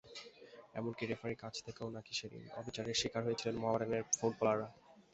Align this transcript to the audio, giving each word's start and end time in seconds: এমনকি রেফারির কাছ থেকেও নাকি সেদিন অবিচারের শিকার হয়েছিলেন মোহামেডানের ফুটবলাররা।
এমনকি 0.75 1.03
রেফারির 1.05 1.41
কাছ 1.43 1.55
থেকেও 1.67 1.87
নাকি 1.95 2.13
সেদিন 2.19 2.43
অবিচারের 2.59 2.99
শিকার 3.01 3.21
হয়েছিলেন 3.25 3.55
মোহামেডানের 3.57 4.03
ফুটবলাররা। 4.11 4.67